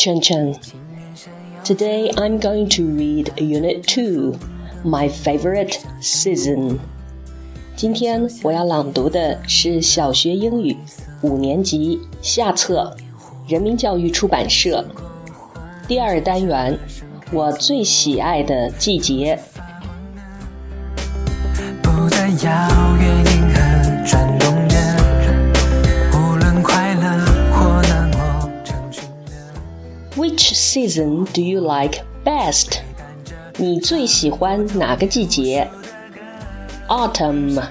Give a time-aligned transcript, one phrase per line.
[0.00, 0.54] Chen Chen.
[1.64, 4.38] Today I'm going to read Unit 2,
[4.84, 6.78] My Favorite Season.
[7.74, 10.76] 今天我要朗读的是小学英语
[11.22, 12.96] 五年级下册，
[13.48, 14.84] 人民教育出版社
[15.86, 16.78] 第二单元，
[17.32, 19.38] 我最喜爱的季节。
[21.82, 23.69] 不再遥远银河
[30.30, 32.78] Which season do you like best？
[33.58, 35.68] 你最喜欢哪个季节？
[36.88, 37.62] Autumn，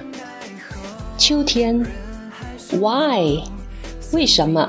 [1.16, 1.84] 秋天。
[2.72, 3.42] Why？
[4.12, 4.68] 为什么？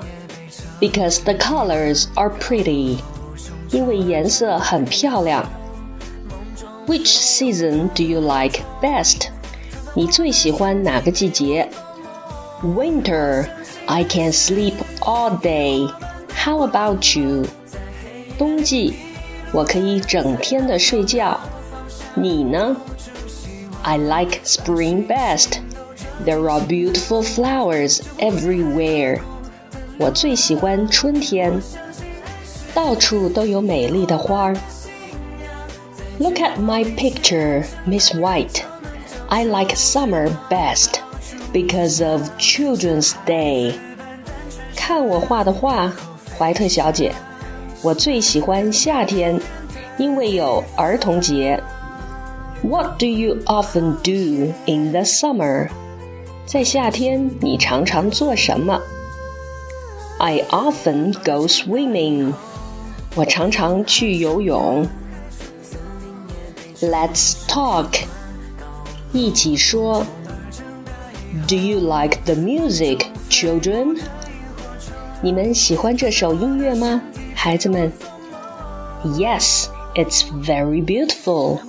[0.80, 3.00] Because the colors are pretty，
[3.72, 5.44] 因为颜色很漂亮。
[6.88, 9.28] Which season do you like best？
[9.94, 11.70] 你最喜欢哪个季节？
[12.64, 13.48] Winter.
[13.88, 15.92] I can sleep all day.
[16.36, 17.46] How about you?
[18.42, 18.94] 冬季，
[19.52, 21.40] 我可以整天的睡觉。
[22.14, 22.76] 你呢？
[23.84, 25.60] I like spring best.
[26.26, 29.20] There are beautiful flowers everywhere.
[30.00, 31.62] 我最喜欢春天，
[32.74, 34.58] 到处都有美丽的花儿。
[36.20, 38.62] Look at my picture, Miss White.
[39.30, 41.00] I like summer best
[41.54, 43.76] because of Children's Day.
[44.76, 45.92] 看我画的画，
[46.38, 47.14] 怀特小姐，
[47.82, 49.40] 我最喜欢夏天，
[49.98, 51.62] 因为有儿童节。
[52.64, 55.70] what do you often do in the summer?
[56.46, 58.82] 在夏天，你常常做什么？
[60.18, 62.34] I often go swimming.
[63.16, 64.88] 我常常去游泳。
[66.82, 68.00] Let's talk.
[69.14, 70.06] 一起说。
[71.48, 74.00] Do you like the music, children?
[75.22, 77.02] 你们喜欢这首音乐吗，
[77.42, 77.92] 孩子们？
[79.04, 81.60] Yes, it's very beautiful.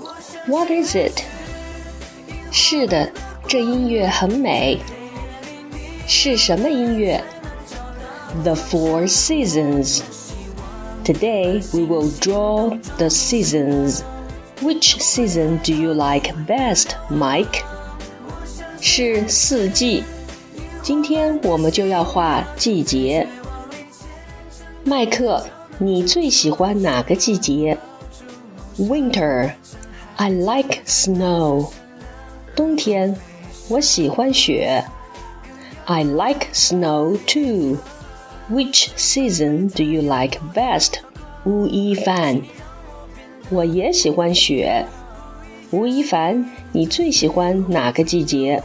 [0.47, 1.23] What is it？
[2.51, 3.11] 是的，
[3.47, 4.81] 这音乐很美。
[6.07, 7.23] 是什么音乐？
[8.43, 10.01] The Four Seasons.
[11.05, 14.03] Today we will draw the seasons.
[14.61, 17.63] Which season do you like best, Mike?
[18.81, 20.05] 是四季。
[20.83, 23.27] 今天我们就要画季节。
[24.85, 25.45] 麦克，
[25.79, 27.79] 你最喜欢哪个季节？
[28.79, 29.53] Winter.
[30.17, 31.71] I like snow.
[32.57, 33.17] 冬天，
[33.69, 34.85] 我喜欢雪。
[35.85, 37.79] I like snow too.
[38.51, 40.95] Which season do you like best?
[41.45, 42.43] 吴亦凡，
[43.51, 44.87] 我也喜欢雪。
[45.71, 48.63] 吴亦凡，你最喜欢哪个季节？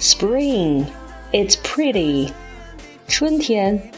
[0.00, 0.84] Spring.
[1.32, 2.30] It's pretty.
[3.06, 3.90] 春天，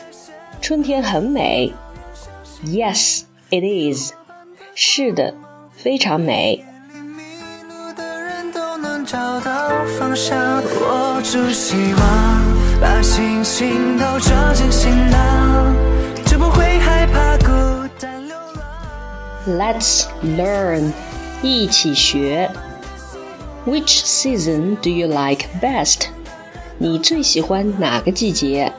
[0.60, 1.72] 春天很美。
[2.64, 4.12] Yes, it is.
[4.74, 5.34] 是的。
[5.72, 6.62] 非常美。
[19.46, 20.92] Let's learn，
[21.42, 22.50] 一起学。
[23.64, 26.08] Which season do you like best？
[26.76, 28.72] 你最喜欢哪个季节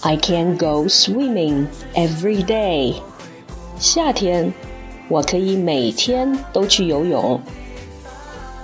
[0.00, 2.96] ？Summer，I can go swimming every day。
[3.78, 4.52] 夏天。
[5.08, 7.38] 我可以每天都去游泳。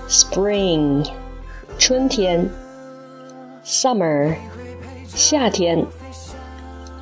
[0.08, 1.06] Spring，
[1.78, 2.46] 春天；
[3.62, 4.34] Summer，
[5.06, 5.84] 夏天；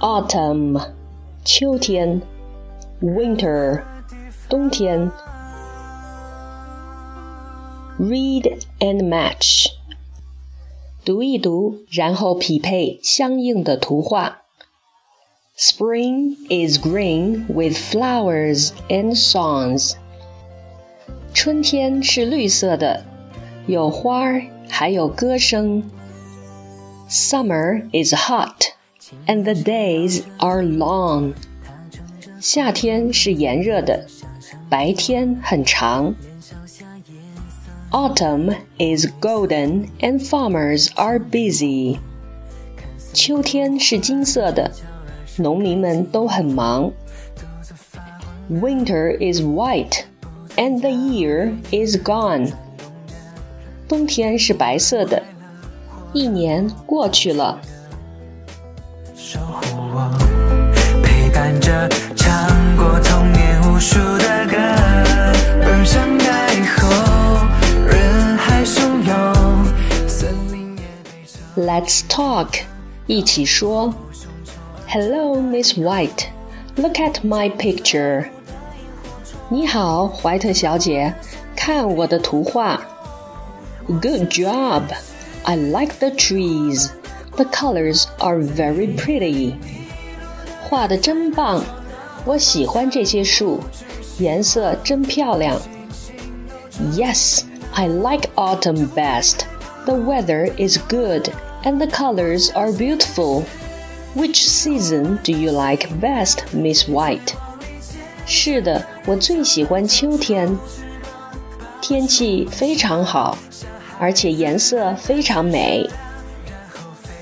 [0.00, 0.82] Autumn，
[1.44, 2.20] 秋天；
[3.00, 3.82] Winter，
[4.48, 5.10] 冬天。
[8.00, 9.68] Read and match，
[11.04, 14.42] 读一读，然后匹配相应的图画。
[15.56, 19.94] Spring is green with flowers and songs.
[21.34, 23.04] 春天是绿色的，
[23.66, 25.82] 有花儿，还有歌声。
[27.08, 28.72] Summer is hot,
[29.26, 31.32] and the days are long.
[32.40, 34.06] 夏天是炎热的，
[34.68, 36.14] 白天很长。
[37.92, 41.98] Autumn is golden, and farmers are busy.
[43.12, 44.70] 秋天是金色的。
[45.36, 46.92] 农民们都很忙。
[48.50, 50.04] Winter is white,
[50.56, 52.52] and the year is gone.
[53.88, 55.22] 冬天是白色的，
[56.12, 57.58] 一年过去了。
[59.14, 60.10] 守护我，
[61.02, 64.56] 陪伴着，唱过童年无数的歌。
[65.60, 66.41] 人生该
[71.56, 72.60] Let's talk，
[73.06, 73.94] 一起说。
[74.88, 76.26] Hello, Miss White.
[76.76, 78.28] Look at my picture.
[79.50, 81.14] 你好，怀特小姐，
[81.56, 82.80] 看我的图画。
[83.86, 84.82] Good job.
[85.44, 86.90] I like the trees.
[87.36, 89.54] The colors are very pretty.
[90.68, 91.64] 画的真棒，
[92.24, 93.60] 我喜欢这些树，
[94.18, 95.58] 颜色真漂亮。
[96.92, 99.40] Yes, I like autumn best.
[99.86, 101.32] The weather is good
[101.64, 103.44] and the colors are beautiful.
[104.14, 107.34] Which season do you like best, Miss White?
[108.26, 110.58] 是的，我最喜欢秋天。
[111.80, 113.38] 天气非常好，
[113.98, 115.88] 而且颜色非常美。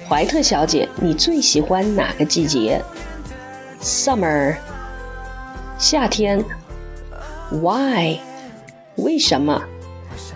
[0.09, 2.83] 怀特小姐，你最喜欢哪个季节？
[3.81, 4.56] Summer，
[5.79, 6.44] 夏天。
[7.50, 8.19] Why？
[8.97, 9.62] 为什么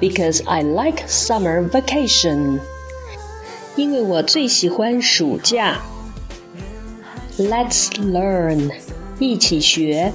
[0.00, 2.61] ？Because I like summer vacation。
[3.76, 5.81] 因为我最喜欢暑假。
[7.38, 8.73] Let's learn，
[9.19, 10.12] 一起学。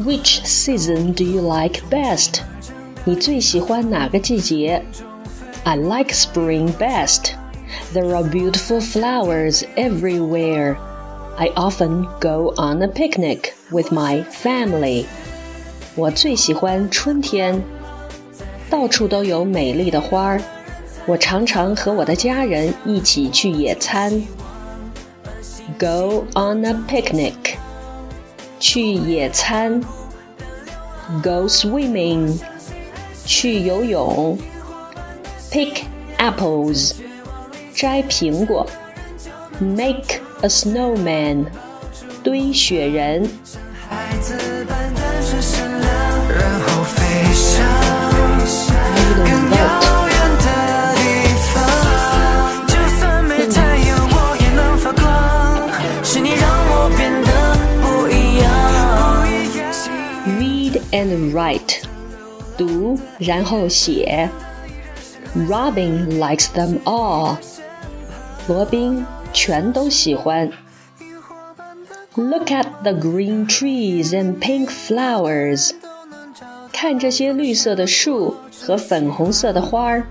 [0.00, 2.40] Which season do you like best？
[3.04, 4.82] 你最喜欢哪个季节？
[5.62, 7.32] I like spring best.
[7.92, 10.76] There are beautiful flowers everywhere.
[11.36, 15.04] I often go on a picnic with my family.
[15.94, 17.62] 我最喜欢春天，
[18.70, 20.40] 到处都有美丽的花儿。
[21.06, 24.22] 我常常和我的家人一起去野餐。
[25.78, 27.56] Go on a picnic.
[28.58, 29.80] 去野餐。
[31.22, 32.38] Go swimming.
[33.26, 34.38] 去游泳。
[35.50, 35.82] Pick
[36.18, 36.92] apples.
[37.74, 38.64] 摘苹果，
[39.58, 41.44] make a snowman，
[42.22, 43.28] 堆雪人。
[43.90, 44.47] Read
[61.08, 61.82] and write，
[62.56, 64.28] 读然后写。
[65.48, 67.36] Robin likes them all。
[68.46, 70.50] 罗宾全都喜欢。
[72.14, 75.72] Look at the green trees and pink flowers。
[76.72, 80.06] 看这些绿色的树和粉红色的花儿。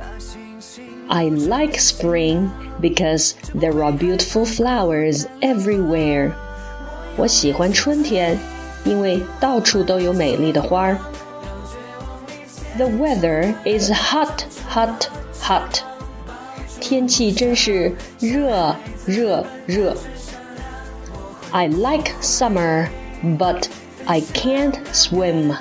[1.08, 2.50] I like spring
[2.82, 6.32] because there are beautiful flowers everywhere。
[7.16, 8.38] 我喜欢春天，
[8.88, 10.98] 因为到处都有美丽的花儿。
[12.78, 15.08] The weather is hot, hot,
[15.42, 15.80] hot.
[16.80, 18.76] 天气真是热
[19.06, 19.96] 热热。
[21.52, 22.88] I like summer,
[23.24, 23.68] but
[24.06, 25.56] I can't swim.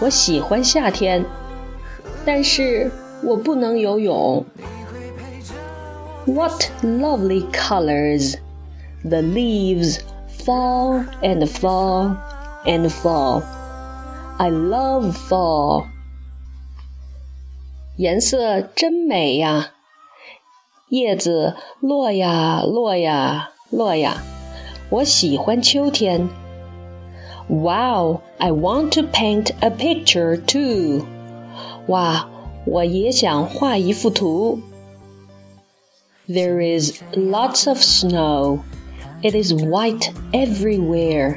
[0.00, 1.24] 我喜欢夏天，
[2.24, 2.90] 但是
[3.22, 4.44] 我不能游泳。
[6.24, 8.36] What lovely colors!
[9.04, 9.98] The leaves
[10.46, 12.16] fall and fall
[12.66, 13.42] and fall.
[14.38, 15.86] I love fall.
[17.96, 19.72] 颜色真美呀！
[20.88, 24.22] 叶子落呀落呀落呀，
[24.90, 26.28] 我喜欢秋天。
[27.48, 31.06] Wow, I want to paint a picture too.
[31.86, 32.28] 哇，
[32.64, 34.60] 我也想画一幅图。
[36.28, 38.60] There is lots of snow.
[39.22, 41.36] It is white everywhere.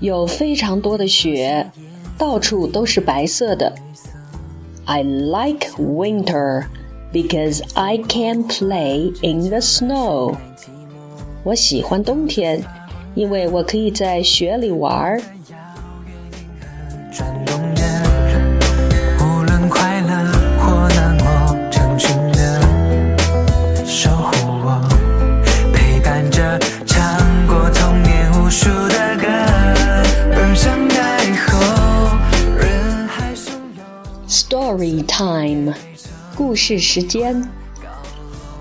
[0.00, 1.70] 有非常多的雪，
[2.18, 3.74] 到处都是白色的。
[4.84, 6.66] I like winter
[7.12, 10.36] because I can play in the snow.
[11.42, 12.62] 我喜欢冬天，
[13.14, 15.22] 因为我可以在雪里玩儿。
[34.48, 35.74] Story time，
[36.34, 37.46] 故事时间。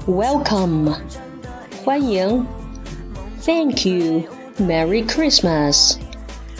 [0.05, 0.93] Welcome，
[1.85, 2.45] 欢迎。
[3.45, 5.95] Thank you，Merry Christmas，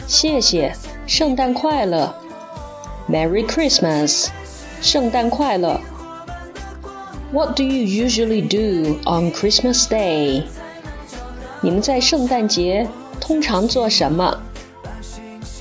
[0.06, 0.74] 谢谢，
[1.06, 2.14] 圣诞快乐。
[3.06, 4.28] Merry Christmas，
[4.80, 5.78] 圣诞快乐。
[7.30, 10.44] What do you usually do on Christmas Day？
[11.60, 12.88] 你们在圣诞节
[13.20, 14.38] 通常做什么？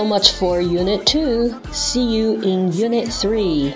[0.00, 1.60] So much for Unit 2.
[1.72, 3.74] See you in Unit 3.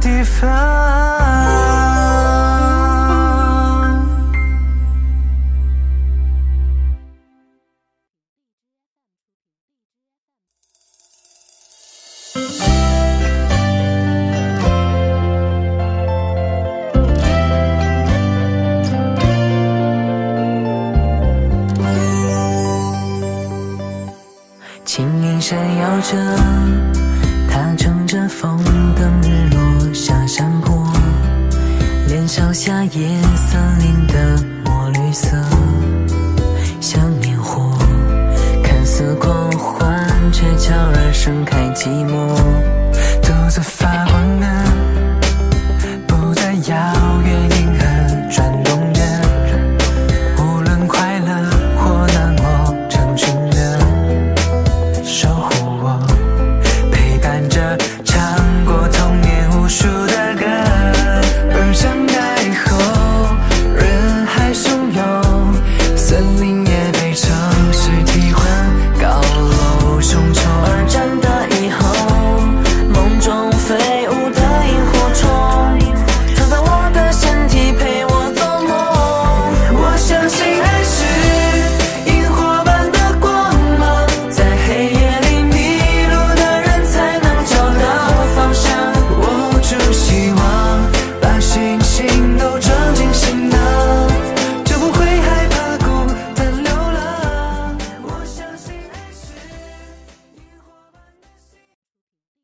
[0.00, 0.46] 地方
[24.84, 26.16] 情意闪耀着
[27.56, 28.58] 他乘着风
[28.94, 30.86] 等日落下山坡，
[32.06, 35.34] 脸烧下夜森林的墨绿色，
[36.82, 37.72] 像烟火，
[38.62, 42.36] 看似狂欢，却悄然盛开寂寞，
[43.22, 44.05] 独自发。